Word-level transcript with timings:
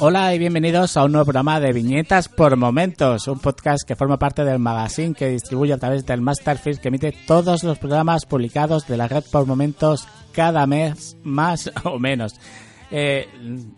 Hola 0.00 0.34
y 0.34 0.40
bienvenidos 0.40 0.96
a 0.96 1.04
un 1.04 1.12
nuevo 1.12 1.26
programa 1.26 1.60
de 1.60 1.72
Viñetas 1.72 2.28
por 2.28 2.56
Momentos, 2.56 3.28
un 3.28 3.38
podcast 3.38 3.86
que 3.86 3.94
forma 3.94 4.18
parte 4.18 4.44
del 4.44 4.58
magazine 4.58 5.14
que 5.14 5.28
distribuye 5.28 5.72
a 5.72 5.78
través 5.78 6.04
del 6.04 6.20
Masterfield 6.20 6.80
que 6.80 6.88
emite 6.88 7.14
todos 7.26 7.62
los 7.62 7.78
programas 7.78 8.26
publicados 8.26 8.88
de 8.88 8.96
la 8.96 9.06
red 9.06 9.22
por 9.30 9.46
Momentos 9.46 10.08
cada 10.32 10.66
mes, 10.66 11.16
más 11.22 11.70
o 11.84 12.00
menos. 12.00 12.34
Eh, 12.90 13.28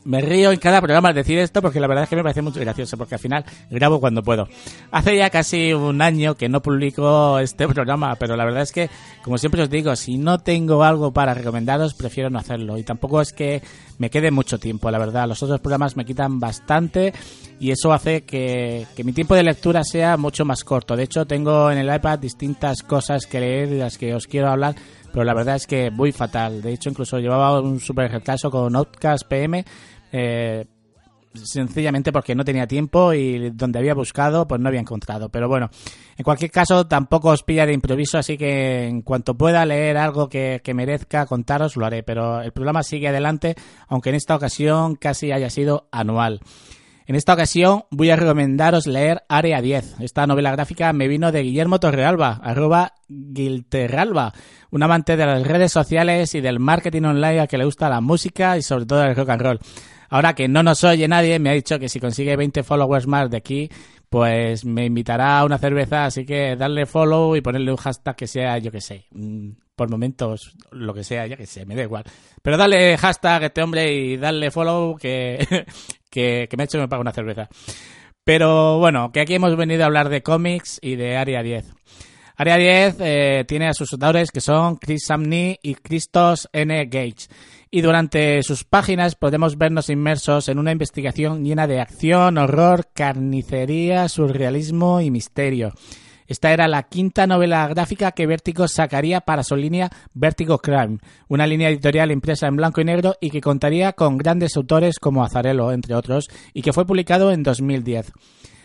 me 0.04 0.20
río 0.20 0.52
en 0.52 0.58
cada 0.58 0.80
programa 0.80 1.08
al 1.08 1.14
decir 1.14 1.38
esto 1.38 1.62
porque 1.62 1.80
la 1.80 1.86
verdad 1.86 2.04
es 2.04 2.10
que 2.10 2.16
me 2.16 2.22
parece 2.22 2.42
muy 2.42 2.52
gracioso 2.52 2.96
porque 2.96 3.14
al 3.14 3.20
final 3.20 3.44
grabo 3.70 4.00
cuando 4.00 4.22
puedo. 4.22 4.48
Hace 4.90 5.16
ya 5.16 5.30
casi 5.30 5.72
un 5.72 6.02
año 6.02 6.34
que 6.34 6.48
no 6.48 6.60
publico 6.60 7.38
este 7.38 7.68
programa, 7.74 8.16
pero 8.16 8.36
la 8.36 8.44
verdad 8.44 8.62
es 8.62 8.72
que, 8.72 8.90
como 9.22 9.38
siempre 9.38 9.62
os 9.62 9.70
digo, 9.70 9.94
si 9.96 10.18
no 10.18 10.38
tengo 10.38 10.84
algo 10.84 11.12
para 11.12 11.34
recomendaros, 11.34 11.94
prefiero 11.94 12.30
no 12.30 12.38
hacerlo. 12.38 12.78
Y 12.78 12.82
tampoco 12.82 13.20
es 13.20 13.32
que 13.32 13.62
me 13.98 14.10
quede 14.10 14.30
mucho 14.30 14.58
tiempo, 14.58 14.90
la 14.90 14.98
verdad. 14.98 15.28
Los 15.28 15.42
otros 15.42 15.60
programas 15.60 15.96
me 15.96 16.04
quitan 16.04 16.38
bastante 16.40 17.12
y 17.58 17.70
eso 17.70 17.92
hace 17.92 18.24
que, 18.24 18.86
que 18.94 19.04
mi 19.04 19.12
tiempo 19.12 19.34
de 19.34 19.42
lectura 19.42 19.84
sea 19.84 20.16
mucho 20.16 20.44
más 20.44 20.64
corto. 20.64 20.96
De 20.96 21.04
hecho, 21.04 21.26
tengo 21.26 21.70
en 21.70 21.78
el 21.78 21.94
iPad 21.94 22.18
distintas 22.18 22.82
cosas 22.82 23.26
que 23.26 23.40
leer 23.40 23.70
de 23.70 23.78
las 23.78 23.98
que 23.98 24.14
os 24.14 24.26
quiero 24.26 24.48
hablar 24.48 24.74
pero 25.16 25.24
la 25.24 25.32
verdad 25.32 25.56
es 25.56 25.66
que 25.66 25.90
muy 25.90 26.12
fatal. 26.12 26.60
De 26.60 26.74
hecho, 26.74 26.90
incluso 26.90 27.18
llevaba 27.18 27.58
un 27.62 27.80
super 27.80 28.22
caso 28.22 28.50
con 28.50 28.76
Outcast 28.76 29.26
PM, 29.26 29.64
eh, 30.12 30.66
sencillamente 31.32 32.12
porque 32.12 32.34
no 32.34 32.44
tenía 32.44 32.66
tiempo 32.66 33.14
y 33.14 33.48
donde 33.48 33.78
había 33.78 33.94
buscado, 33.94 34.46
pues 34.46 34.60
no 34.60 34.68
había 34.68 34.80
encontrado. 34.80 35.30
Pero 35.30 35.48
bueno, 35.48 35.70
en 36.18 36.22
cualquier 36.22 36.50
caso, 36.50 36.86
tampoco 36.86 37.30
os 37.30 37.42
pilla 37.44 37.64
de 37.64 37.72
improviso, 37.72 38.18
así 38.18 38.36
que 38.36 38.88
en 38.88 39.00
cuanto 39.00 39.38
pueda 39.38 39.64
leer 39.64 39.96
algo 39.96 40.28
que, 40.28 40.60
que 40.62 40.74
merezca 40.74 41.24
contaros, 41.24 41.76
lo 41.76 41.86
haré. 41.86 42.02
Pero 42.02 42.42
el 42.42 42.52
programa 42.52 42.82
sigue 42.82 43.08
adelante, 43.08 43.54
aunque 43.88 44.10
en 44.10 44.16
esta 44.16 44.36
ocasión 44.36 44.96
casi 44.96 45.32
haya 45.32 45.48
sido 45.48 45.88
anual. 45.92 46.42
En 47.08 47.14
esta 47.14 47.34
ocasión 47.34 47.84
voy 47.92 48.10
a 48.10 48.16
recomendaros 48.16 48.88
leer 48.88 49.22
Área 49.28 49.62
10. 49.62 50.00
Esta 50.00 50.26
novela 50.26 50.50
gráfica 50.50 50.92
me 50.92 51.06
vino 51.06 51.30
de 51.30 51.42
Guillermo 51.42 51.78
Torrealba, 51.78 52.40
arroba 52.42 52.94
Gilterralba, 53.08 54.32
un 54.72 54.82
amante 54.82 55.16
de 55.16 55.24
las 55.24 55.46
redes 55.46 55.70
sociales 55.70 56.34
y 56.34 56.40
del 56.40 56.58
marketing 56.58 57.02
online 57.02 57.40
a 57.40 57.46
que 57.46 57.58
le 57.58 57.64
gusta 57.64 57.88
la 57.88 58.00
música 58.00 58.58
y 58.58 58.62
sobre 58.62 58.86
todo 58.86 59.04
el 59.04 59.14
rock 59.14 59.28
and 59.28 59.40
roll. 59.40 59.60
Ahora 60.08 60.34
que 60.34 60.48
no 60.48 60.62
nos 60.62 60.84
oye 60.84 61.08
nadie, 61.08 61.38
me 61.38 61.50
ha 61.50 61.54
dicho 61.54 61.78
que 61.78 61.88
si 61.88 62.00
consigue 62.00 62.36
20 62.36 62.62
followers 62.62 63.06
más 63.06 63.30
de 63.30 63.36
aquí, 63.36 63.70
pues 64.08 64.64
me 64.64 64.86
invitará 64.86 65.38
a 65.38 65.44
una 65.44 65.58
cerveza, 65.58 66.04
así 66.04 66.24
que 66.24 66.56
darle 66.56 66.86
follow 66.86 67.36
y 67.36 67.40
ponerle 67.40 67.70
un 67.70 67.76
hashtag 67.76 68.16
que 68.16 68.26
sea, 68.26 68.58
yo 68.58 68.70
que 68.70 68.80
sé, 68.80 69.06
por 69.74 69.90
momentos, 69.90 70.56
lo 70.70 70.94
que 70.94 71.04
sea, 71.04 71.26
ya 71.26 71.36
que 71.36 71.46
sé, 71.46 71.66
me 71.66 71.74
da 71.74 71.82
igual. 71.82 72.04
Pero 72.42 72.56
dale 72.56 72.96
hashtag 72.96 73.42
a 73.42 73.46
este 73.46 73.62
hombre 73.62 73.92
y 73.92 74.16
darle 74.16 74.50
follow 74.50 74.96
que, 75.00 75.66
que, 76.10 76.48
me 76.56 76.62
ha 76.62 76.64
hecho 76.64 76.78
que 76.78 76.82
me 76.82 76.88
pague 76.88 77.02
una 77.02 77.12
cerveza. 77.12 77.48
Pero 78.24 78.78
bueno, 78.78 79.12
que 79.12 79.20
aquí 79.20 79.34
hemos 79.34 79.56
venido 79.56 79.82
a 79.82 79.86
hablar 79.86 80.08
de 80.08 80.22
cómics 80.22 80.78
y 80.82 80.96
de 80.96 81.16
Área 81.16 81.42
10. 81.42 81.72
Área 82.36 82.56
10 82.56 82.96
eh, 83.00 83.44
tiene 83.46 83.68
a 83.68 83.74
sus 83.74 83.92
autores 83.92 84.30
que 84.30 84.40
son 84.40 84.76
Chris 84.76 85.04
Samney 85.06 85.58
y 85.62 85.74
Christos 85.74 86.48
N. 86.52 86.84
Gage. 86.86 87.28
Y 87.70 87.80
durante 87.80 88.42
sus 88.42 88.64
páginas 88.64 89.16
podemos 89.16 89.58
vernos 89.58 89.90
inmersos 89.90 90.48
en 90.48 90.58
una 90.58 90.72
investigación 90.72 91.44
llena 91.44 91.66
de 91.66 91.80
acción, 91.80 92.38
horror, 92.38 92.88
carnicería, 92.94 94.08
surrealismo 94.08 95.00
y 95.00 95.10
misterio. 95.10 95.72
Esta 96.28 96.52
era 96.52 96.66
la 96.66 96.84
quinta 96.84 97.26
novela 97.26 97.66
gráfica 97.68 98.12
que 98.12 98.26
Vértigo 98.26 98.66
sacaría 98.66 99.20
para 99.20 99.44
su 99.44 99.54
línea 99.54 99.90
Vértigo 100.12 100.58
Crime, 100.58 100.98
una 101.28 101.46
línea 101.46 101.68
editorial 101.68 102.10
impresa 102.10 102.48
en 102.48 102.56
blanco 102.56 102.80
y 102.80 102.84
negro 102.84 103.14
y 103.20 103.30
que 103.30 103.40
contaría 103.40 103.92
con 103.92 104.16
grandes 104.16 104.56
autores 104.56 104.98
como 104.98 105.24
Azarello, 105.24 105.70
entre 105.70 105.94
otros, 105.94 106.28
y 106.52 106.62
que 106.62 106.72
fue 106.72 106.86
publicado 106.86 107.30
en 107.30 107.42
2010. 107.42 108.12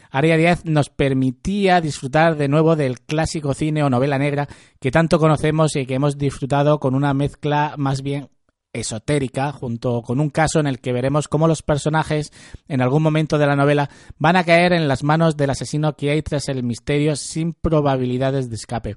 Área 0.09 0.37
10 0.37 0.65
nos 0.65 0.89
permitía 0.89 1.81
disfrutar 1.81 2.35
de 2.35 2.49
nuevo 2.49 2.75
del 2.75 2.99
clásico 2.99 3.53
cine 3.53 3.83
o 3.83 3.89
novela 3.89 4.17
negra 4.17 4.47
que 4.79 4.91
tanto 4.91 5.19
conocemos 5.19 5.75
y 5.75 5.85
que 5.85 5.95
hemos 5.95 6.17
disfrutado 6.17 6.79
con 6.79 6.95
una 6.95 7.13
mezcla 7.13 7.75
más 7.77 8.01
bien 8.01 8.27
esotérica, 8.73 9.51
junto 9.51 10.01
con 10.01 10.19
un 10.19 10.29
caso 10.29 10.59
en 10.59 10.67
el 10.67 10.79
que 10.79 10.93
veremos 10.93 11.27
cómo 11.27 11.47
los 11.47 11.61
personajes, 11.61 12.31
en 12.67 12.81
algún 12.81 13.03
momento 13.03 13.37
de 13.37 13.47
la 13.47 13.55
novela, 13.55 13.89
van 14.17 14.35
a 14.35 14.43
caer 14.43 14.73
en 14.73 14.87
las 14.87 15.03
manos 15.03 15.37
del 15.37 15.49
asesino 15.49 15.95
que 15.95 16.11
hay 16.11 16.21
tras 16.21 16.49
el 16.49 16.63
misterio 16.63 17.15
sin 17.15 17.53
probabilidades 17.53 18.49
de 18.49 18.55
escape. 18.55 18.95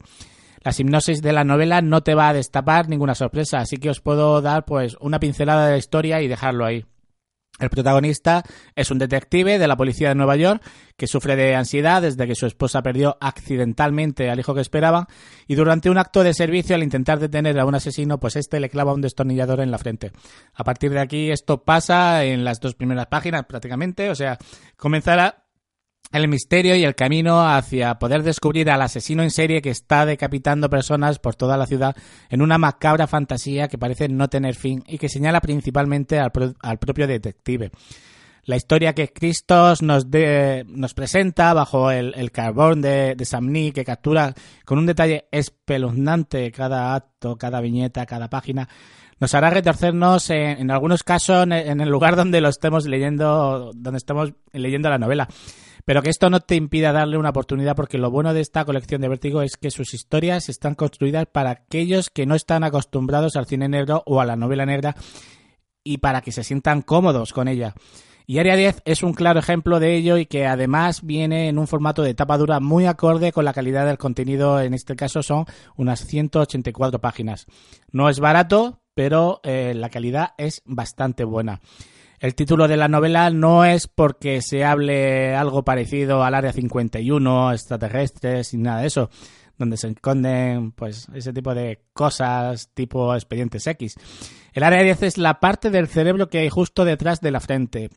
La 0.63 0.73
hipnosis 0.77 1.21
de 1.21 1.33
la 1.33 1.45
novela 1.45 1.83
no 1.83 2.03
te 2.03 2.15
va 2.15 2.29
a 2.29 2.33
destapar 2.33 2.89
ninguna 2.89 3.15
sorpresa, 3.15 3.59
así 3.59 3.77
que 3.77 3.91
os 3.91 4.01
puedo 4.01 4.41
dar 4.41 4.65
pues 4.65 4.97
una 5.01 5.21
pincelada 5.21 5.67
de 5.67 5.73
la 5.73 5.79
historia 5.79 6.23
y 6.23 6.29
dejarlo 6.29 6.65
ahí. 6.65 6.87
El 7.61 7.71
protagonista 7.71 8.43
es 8.75 8.91
un 8.91 8.99
detective 8.99 9.61
de 9.61 9.69
la 9.69 9.77
policía 9.77 10.09
de 10.09 10.17
Nueva 10.17 10.35
York 10.35 10.61
que 10.97 11.07
sufre 11.07 11.37
de 11.37 11.55
ansiedad 11.55 12.03
desde 12.03 12.27
que 12.27 12.35
su 12.35 12.47
esposa 12.47 12.83
perdió 12.83 13.17
accidentalmente 13.21 14.29
al 14.29 14.41
hijo 14.41 14.55
que 14.55 14.61
esperaba 14.61 15.07
y 15.47 15.55
durante 15.55 15.89
un 15.89 15.99
acto 15.99 16.25
de 16.25 16.35
servicio 16.35 16.75
al 16.75 16.83
intentar 16.83 17.21
detener 17.21 17.59
a 17.61 17.65
un 17.65 17.77
asesino 17.77 18.19
pues 18.19 18.35
este 18.35 18.59
le 18.59 18.71
clava 18.71 18.93
un 18.93 19.03
destornillador 19.03 19.61
en 19.61 19.71
la 19.71 19.79
frente. 19.79 20.11
A 20.55 20.65
partir 20.65 20.91
de 20.91 21.01
aquí 21.01 21.31
esto 21.31 21.63
pasa 21.63 22.25
en 22.25 22.43
las 22.43 22.59
dos 22.59 22.75
primeras 22.75 23.07
páginas 23.07 23.45
prácticamente, 23.47 24.11
o 24.11 24.17
sea, 24.17 24.37
comenzará 24.77 25.44
el 26.15 26.29
misterio 26.29 26.77
y 26.77 26.85
el 26.85 26.95
camino 26.95 27.45
hacia 27.45 27.99
poder 27.99 28.23
descubrir 28.23 28.71
al 28.71 28.83
asesino 28.83 29.23
en 29.23 29.31
serie 29.31 29.61
que 29.61 29.71
está 29.71 30.07
decapitando 30.07 30.71
personas 30.71 31.19
por 31.19 31.35
toda 31.35 31.57
la 31.57 31.67
ciudad 31.67 31.97
en 32.31 32.41
una 32.41 32.57
macabra 32.57 33.07
fantasía 33.07 33.67
que 33.67 33.79
parece 33.79 34.09
no 34.09 34.29
tener 34.29 34.55
fin 34.55 34.85
y 34.87 34.99
que 34.99 35.09
señala 35.09 35.41
principalmente 35.41 36.21
al, 36.21 36.31
pro 36.31 36.55
al 36.61 36.79
propio 36.79 37.09
detective. 37.09 37.73
La 38.45 38.57
historia 38.57 38.93
que 38.93 39.09
Christos 39.09 39.83
nos, 39.83 40.11
de, 40.11 40.65
nos 40.69 40.95
presenta 40.95 41.53
bajo 41.55 41.91
el, 41.91 42.31
carbón 42.31 42.83
de, 42.83 43.15
de 43.17 43.25
Samni, 43.25 43.73
que 43.73 43.85
captura 43.85 44.35
con 44.65 44.79
un 44.79 44.87
detalle 44.87 45.27
espeluznante 45.33 46.53
cada 46.53 46.95
acto, 46.95 47.37
cada 47.37 47.61
viñeta, 47.61 48.05
cada 48.05 48.29
página, 48.29 48.69
nos 49.19 49.35
hará 49.35 49.51
retorcernos 49.51 50.29
en, 50.31 50.61
en 50.61 50.71
algunos 50.71 51.03
casos 51.03 51.45
en, 51.45 51.53
en 51.53 51.81
el 51.81 51.89
lugar 51.89 52.17
donde 52.17 52.41
lo 52.41 52.51
estemos 52.51 52.87
leyendo, 52.87 53.73
donde 53.75 53.97
estemos 53.97 54.33
leyendo 54.53 54.91
la 54.91 54.99
novela. 54.99 55.29
Pero 55.85 56.03
que 56.03 56.11
esto 56.11 56.31
no 56.31 56.41
te 56.41 56.57
impida 56.57 56.93
darle 56.93 57.19
una 57.19 57.31
oportunidad 57.31 57.77
porque 57.77 57.99
lo 57.99 58.11
bueno 58.11 58.33
de 58.33 58.41
esta 58.41 58.65
colección 58.65 59.03
de 59.03 59.09
Vértigo 59.09 59.43
es 59.43 59.57
que 59.57 59.71
sus 59.71 59.93
historias 59.93 60.49
están 60.49 60.75
construidas 60.75 61.27
para 61.27 61.51
aquellos 61.51 62.09
que 62.09 62.25
no 62.25 62.35
están 62.35 62.65
acostumbrados 62.65 63.37
al 63.37 63.47
cine 63.47 63.69
negro 63.69 64.03
o 64.07 64.21
a 64.21 64.25
la 64.25 64.37
novela 64.37 64.65
negra 64.65 64.97
y 65.85 65.99
para 65.99 66.23
que 66.23 66.33
se 66.33 66.43
sientan 66.43 66.81
cómodos 66.81 67.33
con 67.33 67.49
ella. 67.49 67.75
Y 68.27 68.39
Área 68.39 68.57
10 68.57 68.83
es 68.87 69.03
un 69.03 69.13
claro 69.13 69.39
ejemplo 69.39 69.79
de 69.79 69.95
ello 69.95 70.17
y 70.17 70.25
que 70.25 70.47
además 70.47 71.03
viene 71.03 71.49
en 71.49 71.59
un 71.59 71.67
formato 71.67 72.03
de 72.03 72.15
tapa 72.15 72.39
dura 72.39 72.59
muy 72.59 72.87
acorde 72.87 73.33
con 73.33 73.45
la 73.45 73.53
calidad 73.53 73.85
del 73.85 73.99
contenido, 73.99 74.61
en 74.61 74.73
este 74.73 74.97
caso 74.97 75.23
son 75.23 75.45
unas 75.77 76.07
184 76.07 77.01
páginas. 77.03 77.45
No 77.93 78.09
es 78.09 78.21
barato, 78.21 78.81
pero 78.95 79.41
eh, 79.43 79.75
la 79.75 79.91
calidad 79.91 80.33
es 80.39 80.63
bastante 80.65 81.25
buena. 81.25 81.61
El 82.25 82.35
título 82.35 82.69
de 82.69 82.79
la 82.79 82.89
novela 82.89 83.29
no 83.29 83.67
es 83.67 83.87
porque 83.87 84.41
se 84.41 84.65
hable 84.65 85.35
algo 85.35 85.63
parecido 85.63 86.25
al 86.25 86.35
Área 86.35 86.55
51, 86.55 87.53
extraterrestres 87.53 88.55
y 88.55 88.57
nada 88.57 88.81
de 88.81 88.87
eso, 88.87 89.11
donde 89.59 89.77
se 89.77 89.89
esconden 89.89 90.73
pues 90.73 91.07
ese 91.13 91.35
tipo 91.35 91.55
de 91.55 91.83
cosas 91.93 92.71
tipo 92.73 93.15
expedientes 93.15 93.67
X. 93.67 93.97
El 94.55 94.63
Área 94.63 94.83
10 94.83 95.03
es 95.03 95.19
la 95.19 95.39
parte 95.39 95.69
del 95.69 95.87
cerebro 95.87 96.31
que 96.31 96.39
hay 96.39 96.49
justo 96.49 96.87
detrás 96.87 97.21
de 97.21 97.31
la 97.31 97.41
frente. 97.41 97.91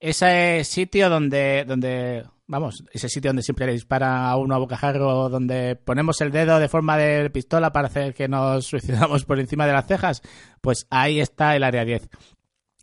Ese 0.00 0.64
sitio 0.64 1.08
donde, 1.08 1.64
donde 1.64 2.24
vamos, 2.48 2.82
ese 2.92 3.08
sitio 3.08 3.28
donde 3.28 3.44
siempre 3.44 3.66
le 3.66 3.74
dispara 3.74 4.28
a 4.28 4.36
uno 4.38 4.56
a 4.56 4.58
bocajarro, 4.58 5.28
donde 5.28 5.76
ponemos 5.76 6.20
el 6.20 6.32
dedo 6.32 6.58
de 6.58 6.68
forma 6.68 6.96
de 6.96 7.30
pistola 7.30 7.70
para 7.70 7.86
hacer 7.86 8.12
que 8.12 8.26
nos 8.26 8.66
suicidamos 8.66 9.24
por 9.24 9.38
encima 9.38 9.68
de 9.68 9.72
las 9.72 9.86
cejas, 9.86 10.22
pues 10.60 10.88
ahí 10.90 11.20
está 11.20 11.54
el 11.54 11.62
Área 11.62 11.84
10. 11.84 12.08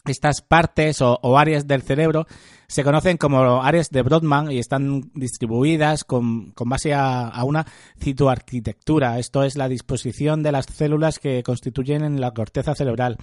Estas 0.07 0.41
partes 0.41 1.01
o, 1.01 1.37
áreas 1.37 1.67
del 1.67 1.81
cerebro 1.81 2.27
se 2.67 2.83
conocen 2.83 3.17
como 3.17 3.61
áreas 3.61 3.89
de 3.89 4.01
Brodmann 4.01 4.51
y 4.51 4.59
están 4.59 5.11
distribuidas 5.13 6.03
con, 6.03 6.53
base 6.55 6.93
a, 6.93 7.27
a, 7.27 7.43
una 7.43 7.65
citoarquitectura. 7.99 9.19
Esto 9.19 9.43
es 9.43 9.55
la 9.55 9.67
disposición 9.67 10.43
de 10.43 10.51
las 10.51 10.65
células 10.65 11.19
que 11.19 11.43
constituyen 11.43 12.19
la 12.19 12.31
corteza 12.31 12.75
cerebral. 12.75 13.17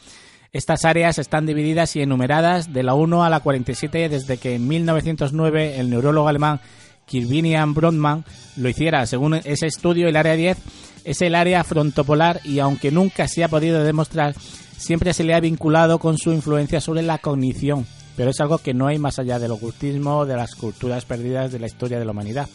Estas 0.52 0.84
áreas 0.84 1.18
están 1.18 1.46
divididas 1.46 1.96
y 1.96 2.02
enumeradas 2.02 2.72
de 2.72 2.82
la 2.82 2.94
1 2.94 3.24
a 3.24 3.30
la 3.30 3.40
47 3.40 4.08
desde 4.08 4.36
que 4.36 4.56
en 4.56 4.68
1909 4.68 5.80
el 5.80 5.88
neurólogo 5.88 6.28
alemán 6.28 6.60
Kirvinian 7.06 7.74
Brodmann 7.74 8.24
lo 8.56 8.68
hiciera. 8.68 9.06
Según 9.06 9.34
ese 9.34 9.66
estudio, 9.66 10.08
el 10.08 10.16
área 10.16 10.34
10 10.34 10.58
es 11.04 11.22
el 11.22 11.34
área 11.34 11.64
frontopolar 11.64 12.40
y 12.44 12.58
aunque 12.58 12.90
nunca 12.90 13.28
se 13.28 13.44
ha 13.44 13.48
podido 13.48 13.82
demostrar 13.82 14.34
siempre 14.76 15.14
se 15.14 15.24
le 15.24 15.34
ha 15.34 15.40
vinculado 15.40 15.98
con 15.98 16.18
su 16.18 16.32
influencia 16.32 16.80
sobre 16.80 17.02
la 17.02 17.18
cognición, 17.18 17.86
pero 18.16 18.30
es 18.30 18.40
algo 18.40 18.58
que 18.58 18.74
no 18.74 18.88
hay 18.88 18.98
más 18.98 19.18
allá 19.18 19.38
del 19.38 19.52
ocultismo, 19.52 20.26
de 20.26 20.36
las 20.36 20.54
culturas 20.54 21.04
perdidas 21.04 21.52
de 21.52 21.60
la 21.60 21.66
historia 21.66 21.98
de 21.98 22.04
la 22.04 22.10
humanidad. 22.10 22.48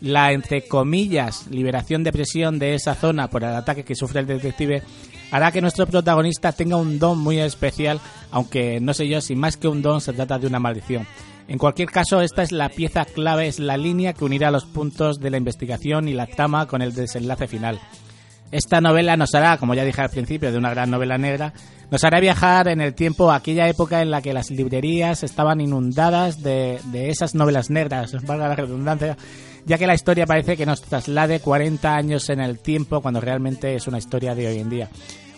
La, 0.00 0.32
entre 0.32 0.68
comillas, 0.68 1.46
liberación 1.50 2.04
de 2.04 2.12
presión 2.12 2.58
de 2.58 2.74
esa 2.74 2.94
zona 2.94 3.28
por 3.28 3.42
el 3.42 3.54
ataque 3.54 3.82
que 3.82 3.94
sufre 3.94 4.20
el 4.20 4.26
detective 4.26 4.82
hará 5.30 5.50
que 5.50 5.62
nuestro 5.62 5.86
protagonista 5.86 6.52
tenga 6.52 6.76
un 6.76 6.98
don 6.98 7.18
muy 7.18 7.38
especial, 7.40 8.00
aunque 8.30 8.78
no 8.80 8.94
sé 8.94 9.08
yo 9.08 9.20
si 9.20 9.34
más 9.34 9.56
que 9.56 9.68
un 9.68 9.82
don 9.82 10.00
se 10.00 10.12
trata 10.12 10.38
de 10.38 10.46
una 10.46 10.60
maldición. 10.60 11.06
En 11.48 11.58
cualquier 11.58 11.90
caso, 11.90 12.20
esta 12.20 12.42
es 12.42 12.50
la 12.50 12.68
pieza 12.68 13.04
clave, 13.04 13.46
es 13.46 13.60
la 13.60 13.76
línea 13.76 14.12
que 14.12 14.24
unirá 14.24 14.50
los 14.50 14.64
puntos 14.64 15.20
de 15.20 15.30
la 15.30 15.36
investigación 15.36 16.08
y 16.08 16.12
la 16.12 16.26
trama 16.26 16.66
con 16.66 16.82
el 16.82 16.92
desenlace 16.92 17.46
final. 17.46 17.80
Esta 18.50 18.80
novela 18.80 19.16
nos 19.16 19.34
hará, 19.34 19.56
como 19.56 19.74
ya 19.74 19.84
dije 19.84 20.00
al 20.00 20.10
principio, 20.10 20.50
de 20.50 20.58
una 20.58 20.70
gran 20.70 20.90
novela 20.90 21.18
negra, 21.18 21.52
nos 21.90 22.02
hará 22.04 22.20
viajar 22.20 22.68
en 22.68 22.80
el 22.80 22.94
tiempo 22.94 23.30
a 23.30 23.36
aquella 23.36 23.68
época 23.68 24.02
en 24.02 24.10
la 24.10 24.22
que 24.22 24.32
las 24.32 24.50
librerías 24.50 25.22
estaban 25.22 25.60
inundadas 25.60 26.42
de, 26.42 26.80
esas 26.92 27.34
novelas 27.34 27.70
negras, 27.70 28.12
valga 28.26 28.48
la 28.48 28.56
redundancia, 28.56 29.16
ya 29.64 29.78
que 29.78 29.86
la 29.86 29.94
historia 29.94 30.26
parece 30.26 30.56
que 30.56 30.66
nos 30.66 30.82
traslade 30.82 31.40
40 31.40 31.94
años 31.94 32.28
en 32.28 32.40
el 32.40 32.58
tiempo 32.58 33.00
cuando 33.00 33.20
realmente 33.20 33.74
es 33.74 33.86
una 33.86 33.98
historia 33.98 34.34
de 34.34 34.48
hoy 34.48 34.58
en 34.58 34.70
día. 34.70 34.90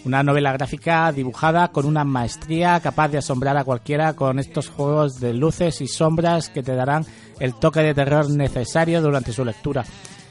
Una 0.08 0.22
novela 0.22 0.52
gráfica 0.52 1.12
dibujada 1.12 1.68
con 1.68 1.84
una 1.84 2.02
maestría 2.02 2.80
capaz 2.80 3.08
de 3.08 3.18
asombrar 3.18 3.58
a 3.58 3.64
cualquiera 3.64 4.14
con 4.14 4.38
estos 4.38 4.70
juegos 4.70 5.20
de 5.20 5.34
luces 5.34 5.82
y 5.82 5.86
sombras 5.86 6.48
que 6.48 6.62
te 6.62 6.74
darán 6.74 7.04
el 7.40 7.52
toque 7.52 7.80
de 7.80 7.92
terror 7.92 8.30
necesario 8.30 9.02
durante 9.02 9.34
su 9.34 9.44
lectura. 9.44 9.84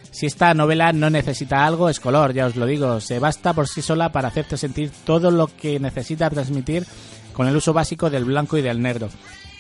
Si 0.10 0.26
esta 0.26 0.56
novela 0.56 0.94
no 0.94 1.12
necesita 1.12 1.64
algo, 1.64 1.90
es 1.90 2.00
color, 2.00 2.34
ya 2.34 2.48
os 2.48 2.56
lo 2.56 2.66
digo. 2.66 3.00
Se 3.00 3.20
basta 3.20 3.54
por 3.54 3.68
sí 3.68 3.84
sola 3.84 4.12
para 4.12 4.30
hacerte 4.30 4.58
sentir 4.58 4.90
todo 5.06 5.30
lo 5.30 5.46
que 5.46 5.80
necesita 5.80 6.28
transmitir 6.32 6.84
con 7.32 7.48
el 7.48 7.56
uso 7.56 7.72
básico 7.72 8.10
del 8.10 8.26
blanco 8.26 8.58
y 8.58 8.64
del 8.64 8.82
negro. 8.82 9.10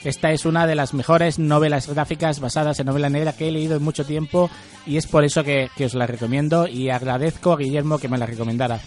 Esta 0.03 0.31
es 0.31 0.45
una 0.45 0.65
de 0.65 0.73
las 0.73 0.95
mejores 0.95 1.37
novelas 1.37 1.87
gráficas 1.87 2.39
basadas 2.39 2.79
en 2.79 2.87
novela 2.87 3.11
negra 3.11 3.33
que 3.33 3.49
he 3.49 3.51
leído 3.51 3.75
en 3.75 3.83
mucho 3.83 4.03
tiempo 4.03 4.49
y 4.87 4.97
es 4.97 5.05
por 5.05 5.23
eso 5.23 5.43
que, 5.43 5.69
os 5.85 5.93
la 5.93 6.07
recomiendo 6.07 6.67
y 6.67 6.89
agradezco 6.89 7.53
a 7.53 7.57
Guillermo 7.57 7.99
que 7.99 8.09
me 8.09 8.17
la 8.17 8.25
recomendara. 8.25 8.79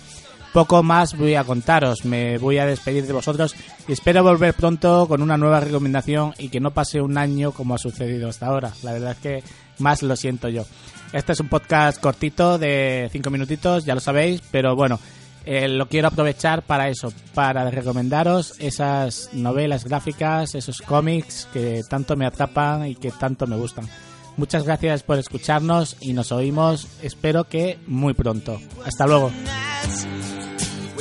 Poco 0.53 0.83
más 0.83 1.17
voy 1.17 1.37
a 1.37 1.45
contaros, 1.45 2.05
me 2.05 2.37
voy 2.39 2.59
a 2.59 2.67
despedir 2.67 3.07
de 3.07 3.13
vosotros 3.13 3.55
y 3.87 3.93
espero 3.93 4.25
volver 4.25 4.53
pronto 4.53 5.07
con 5.07 5.23
una 5.23 5.37
nueva 5.37 5.61
recomendación 5.61 6.35
y 6.39 6.49
que 6.49 6.59
no 6.59 6.73
pase 6.73 7.01
un 7.01 7.19
año 7.19 7.53
como 7.53 7.75
ha 7.75 7.79
sucedido 7.79 8.29
hasta 8.29 8.47
ahora. 8.47 8.73
La 8.83 8.93
verdad 8.93 9.13
es 9.13 9.19
que 9.19 9.45
más 9.79 10.03
lo 10.03 10.17
siento 10.17 10.49
yo. 10.49 10.65
Este 11.13 11.33
es 11.33 11.41
un 11.41 11.49
podcast 11.49 12.01
cortito 12.01 12.59
de 12.59 13.09
cinco 13.13 13.31
minutitos, 13.31 13.85
ya 13.85 13.95
lo 13.95 14.01
sabéis, 14.01 14.43
pero 14.51 14.75
bueno, 14.75 14.99
eh, 15.45 15.69
lo 15.69 15.89
quiero 15.89 16.09
aprovechar 16.09 16.63
para 16.63 16.89
eso, 16.89 17.13
para 17.35 17.71
recomendaros 17.71 18.55
esas 18.59 19.31
novelas 19.33 19.85
gráficas, 19.85 20.55
esos 20.55 20.83
cómics 20.83 21.49
que 21.53 21.83
tanto 21.89 22.17
me 22.17 22.27
atrapan 22.27 22.87
y 22.87 22.97
que 22.97 23.11
tanto 23.13 23.47
me 23.47 23.57
gustan. 23.57 23.89
Muchas 24.37 24.65
gracias 24.65 25.03
por 25.03 25.19
escucharnos 25.19 25.97
y 26.01 26.13
nos 26.13 26.33
oímos, 26.33 26.89
espero 27.03 27.45
que 27.45 27.79
muy 27.87 28.15
pronto. 28.15 28.61
Hasta 28.85 29.07
luego. 29.07 29.31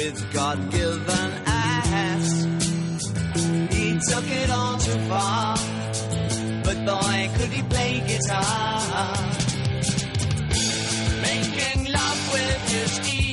David's 0.09 0.33
God 0.33 0.71
given 0.71 1.31
ass. 1.45 2.44
He 3.71 4.00
took 4.09 4.25
it 4.27 4.50
all 4.50 4.77
too 4.77 5.00
far, 5.07 5.56
but 6.63 6.77
boy, 6.85 7.29
could 7.38 7.50
he 7.50 7.61
play 7.63 8.00
guitar. 8.07 9.13
Making 11.21 11.91
love 11.91 12.33
with 12.33 12.71
his 12.71 13.13
ear. 13.13 13.29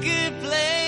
good 0.00 0.32
place. 0.42 0.87